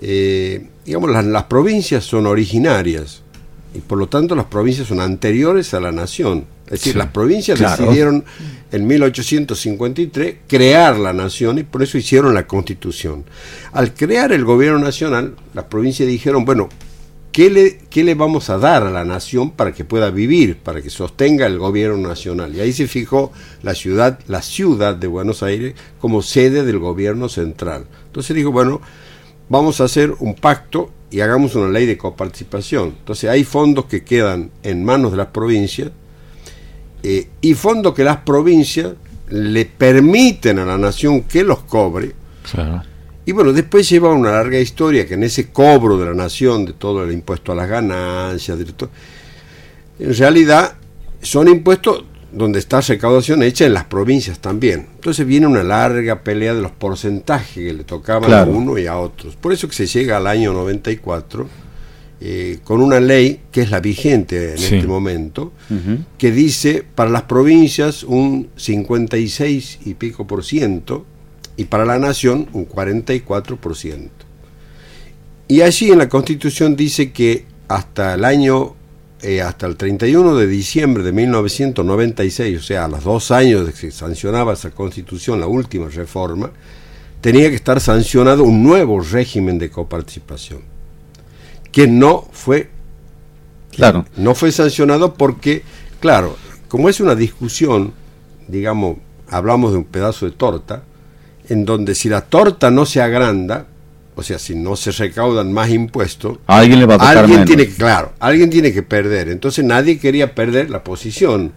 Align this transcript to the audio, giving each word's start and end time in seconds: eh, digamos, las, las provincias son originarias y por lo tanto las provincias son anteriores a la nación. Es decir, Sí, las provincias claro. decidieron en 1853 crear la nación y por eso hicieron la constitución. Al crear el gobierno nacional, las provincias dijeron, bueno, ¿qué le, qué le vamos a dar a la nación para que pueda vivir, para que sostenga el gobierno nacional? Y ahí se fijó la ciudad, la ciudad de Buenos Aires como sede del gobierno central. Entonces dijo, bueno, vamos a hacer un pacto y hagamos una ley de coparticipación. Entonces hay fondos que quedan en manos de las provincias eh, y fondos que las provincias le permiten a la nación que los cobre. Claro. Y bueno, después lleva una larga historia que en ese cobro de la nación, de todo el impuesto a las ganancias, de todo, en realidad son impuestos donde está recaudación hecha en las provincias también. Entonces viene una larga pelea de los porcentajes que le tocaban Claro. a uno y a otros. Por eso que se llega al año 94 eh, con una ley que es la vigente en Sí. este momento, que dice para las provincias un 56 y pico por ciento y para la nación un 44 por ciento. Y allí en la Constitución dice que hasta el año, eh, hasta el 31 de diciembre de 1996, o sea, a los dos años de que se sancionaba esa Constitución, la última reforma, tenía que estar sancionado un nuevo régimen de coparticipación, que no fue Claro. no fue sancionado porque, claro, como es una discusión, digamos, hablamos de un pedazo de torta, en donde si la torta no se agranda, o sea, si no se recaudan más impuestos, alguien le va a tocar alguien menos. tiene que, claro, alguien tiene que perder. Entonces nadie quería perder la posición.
eh, 0.00 0.66
digamos, 0.84 1.10
las, 1.10 1.24
las 1.24 1.44
provincias 1.44 2.04
son 2.04 2.26
originarias 2.26 3.22
y 3.74 3.80
por 3.80 3.98
lo 3.98 4.08
tanto 4.08 4.34
las 4.34 4.46
provincias 4.46 4.88
son 4.88 5.00
anteriores 5.00 5.74
a 5.74 5.80
la 5.80 5.92
nación. 5.92 6.46
Es 6.66 6.72
decir, 6.72 6.92
Sí, 6.94 6.98
las 6.98 7.08
provincias 7.08 7.58
claro. 7.58 7.84
decidieron 7.84 8.24
en 8.72 8.86
1853 8.86 10.36
crear 10.48 10.98
la 10.98 11.12
nación 11.12 11.58
y 11.58 11.62
por 11.62 11.82
eso 11.82 11.98
hicieron 11.98 12.34
la 12.34 12.46
constitución. 12.46 13.24
Al 13.72 13.94
crear 13.94 14.32
el 14.32 14.44
gobierno 14.44 14.78
nacional, 14.78 15.36
las 15.54 15.66
provincias 15.66 16.08
dijeron, 16.08 16.44
bueno, 16.44 16.68
¿qué 17.30 17.50
le, 17.50 17.78
qué 17.90 18.02
le 18.02 18.14
vamos 18.14 18.50
a 18.50 18.58
dar 18.58 18.82
a 18.82 18.90
la 18.90 19.04
nación 19.04 19.50
para 19.50 19.72
que 19.72 19.84
pueda 19.84 20.10
vivir, 20.10 20.56
para 20.56 20.82
que 20.82 20.90
sostenga 20.90 21.46
el 21.46 21.58
gobierno 21.58 22.08
nacional? 22.08 22.54
Y 22.56 22.60
ahí 22.60 22.72
se 22.72 22.88
fijó 22.88 23.30
la 23.62 23.74
ciudad, 23.74 24.18
la 24.26 24.42
ciudad 24.42 24.96
de 24.96 25.06
Buenos 25.06 25.42
Aires 25.42 25.74
como 26.00 26.22
sede 26.22 26.64
del 26.64 26.78
gobierno 26.78 27.28
central. 27.28 27.84
Entonces 28.06 28.34
dijo, 28.34 28.50
bueno, 28.50 28.80
vamos 29.48 29.80
a 29.80 29.84
hacer 29.84 30.12
un 30.18 30.34
pacto 30.34 30.90
y 31.10 31.20
hagamos 31.20 31.54
una 31.54 31.68
ley 31.68 31.86
de 31.86 31.96
coparticipación. 31.96 32.94
Entonces 32.98 33.30
hay 33.30 33.44
fondos 33.44 33.86
que 33.86 34.04
quedan 34.04 34.50
en 34.62 34.84
manos 34.84 35.12
de 35.12 35.18
las 35.18 35.28
provincias 35.28 35.90
eh, 37.02 37.28
y 37.40 37.54
fondos 37.54 37.94
que 37.94 38.04
las 38.04 38.18
provincias 38.18 38.94
le 39.28 39.66
permiten 39.66 40.58
a 40.58 40.64
la 40.64 40.78
nación 40.78 41.22
que 41.22 41.44
los 41.44 41.60
cobre. 41.60 42.12
Claro. 42.50 42.82
Y 43.24 43.32
bueno, 43.32 43.52
después 43.52 43.88
lleva 43.88 44.12
una 44.12 44.30
larga 44.30 44.58
historia 44.58 45.06
que 45.06 45.14
en 45.14 45.24
ese 45.24 45.50
cobro 45.50 45.98
de 45.98 46.06
la 46.06 46.14
nación, 46.14 46.64
de 46.64 46.74
todo 46.74 47.02
el 47.02 47.12
impuesto 47.12 47.50
a 47.50 47.56
las 47.56 47.68
ganancias, 47.68 48.56
de 48.56 48.64
todo, 48.66 48.90
en 49.98 50.14
realidad 50.14 50.74
son 51.22 51.48
impuestos 51.48 52.04
donde 52.32 52.58
está 52.58 52.80
recaudación 52.80 53.42
hecha 53.42 53.66
en 53.66 53.74
las 53.74 53.84
provincias 53.84 54.38
también. 54.40 54.86
Entonces 54.96 55.26
viene 55.26 55.46
una 55.46 55.62
larga 55.62 56.22
pelea 56.22 56.54
de 56.54 56.62
los 56.62 56.72
porcentajes 56.72 57.54
que 57.54 57.72
le 57.72 57.84
tocaban 57.84 58.28
Claro. 58.28 58.52
a 58.52 58.54
uno 58.56 58.78
y 58.78 58.86
a 58.86 58.96
otros. 58.98 59.36
Por 59.36 59.52
eso 59.52 59.68
que 59.68 59.74
se 59.74 59.86
llega 59.86 60.16
al 60.16 60.26
año 60.26 60.52
94 60.52 61.48
eh, 62.20 62.60
con 62.64 62.80
una 62.80 62.98
ley 62.98 63.40
que 63.52 63.60
es 63.60 63.70
la 63.70 63.80
vigente 63.80 64.52
en 64.52 64.58
Sí. 64.58 64.76
este 64.76 64.86
momento, 64.86 65.52
que 66.16 66.30
dice 66.32 66.82
para 66.94 67.10
las 67.10 67.22
provincias 67.24 68.02
un 68.04 68.48
56 68.56 69.80
y 69.84 69.94
pico 69.94 70.26
por 70.26 70.42
ciento 70.44 71.04
y 71.58 71.64
para 71.64 71.84
la 71.84 71.98
nación 71.98 72.48
un 72.54 72.64
44 72.64 73.56
por 73.58 73.76
ciento. 73.76 74.24
Y 75.48 75.60
allí 75.60 75.90
en 75.90 75.98
la 75.98 76.08
Constitución 76.08 76.74
dice 76.74 77.12
que 77.12 77.44
hasta 77.68 78.14
el 78.14 78.24
año, 78.24 78.75
eh, 79.26 79.42
hasta 79.42 79.66
el 79.66 79.76
31 79.76 80.36
de 80.36 80.46
diciembre 80.46 81.02
de 81.02 81.10
1996, 81.10 82.60
o 82.60 82.62
sea, 82.62 82.84
a 82.84 82.88
los 82.88 83.02
dos 83.02 83.32
años 83.32 83.66
de 83.66 83.72
que 83.72 83.78
se 83.78 83.90
sancionaba 83.90 84.52
esa 84.52 84.70
Constitución, 84.70 85.40
la 85.40 85.48
última 85.48 85.88
reforma, 85.88 86.52
tenía 87.20 87.50
que 87.50 87.56
estar 87.56 87.80
sancionado 87.80 88.44
un 88.44 88.62
nuevo 88.62 89.00
régimen 89.00 89.58
de 89.58 89.68
coparticipación, 89.68 90.60
que 91.72 91.88
no 91.88 92.28
fue 92.30 92.70
Claro. 93.74 94.06
no 94.16 94.36
fue 94.36 94.52
sancionado 94.52 95.14
porque, 95.14 95.64
claro, 95.98 96.36
como 96.68 96.88
es 96.88 97.00
una 97.00 97.16
discusión, 97.16 97.94
digamos, 98.46 98.98
hablamos 99.28 99.72
de 99.72 99.78
un 99.78 99.84
pedazo 99.84 100.26
de 100.26 100.32
torta, 100.32 100.84
en 101.48 101.64
donde 101.64 101.96
si 101.96 102.08
la 102.08 102.20
torta 102.20 102.70
no 102.70 102.86
se 102.86 103.00
agranda, 103.00 103.66
o 104.18 104.22
sea, 104.22 104.38
si 104.38 104.54
no 104.54 104.76
se 104.76 104.92
recaudan 104.92 105.52
más 105.52 105.68
impuestos, 105.68 106.38
alguien 106.46 106.80
le 106.80 106.86
va 106.86 106.94
a 106.94 106.98
tocar 106.98 107.18
alguien 107.18 107.40
menos. 107.40 107.46
tiene 107.46 107.66
que, 107.66 107.74
claro, 107.74 108.12
alguien 108.18 108.48
tiene 108.48 108.72
que 108.72 108.82
perder. 108.82 109.28
Entonces 109.28 109.62
nadie 109.62 109.98
quería 109.98 110.34
perder 110.34 110.70
la 110.70 110.82
posición. 110.82 111.52